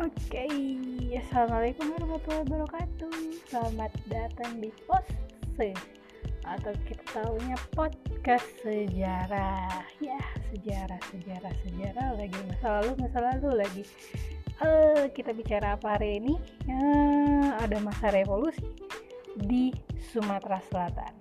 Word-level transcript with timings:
Oke, 0.00 0.48
assalamualaikum 1.12 1.92
warahmatullahi 1.92 2.48
wabarakatuh. 2.48 3.12
Selamat 3.52 3.92
datang 4.08 4.56
di 4.56 4.72
Pose 4.88 5.76
atau 6.40 6.72
kita 6.88 7.04
tahunya 7.20 7.52
podcast 7.76 8.48
sejarah. 8.64 9.84
Ya, 10.00 10.16
sejarah, 10.48 10.96
sejarah, 11.12 11.52
sejarah 11.68 12.08
lagi 12.16 12.38
masa 12.48 12.80
lalu, 12.80 12.90
masa 12.96 13.18
lalu 13.20 13.50
lagi. 13.60 13.84
Uh, 14.64 15.04
kita 15.12 15.36
bicara 15.36 15.76
apa 15.76 16.00
hari 16.00 16.16
ini? 16.16 16.40
Uh, 16.64 17.60
ada 17.60 17.76
masa 17.84 18.08
revolusi 18.08 18.72
di 19.36 19.68
Sumatera 20.16 20.64
Selatan. 20.72 21.12